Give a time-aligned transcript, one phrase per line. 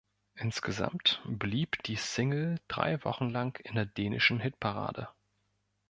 [0.33, 5.09] Insgesamt blieb die Single drei Wochen lang in der dänischen Hitparade.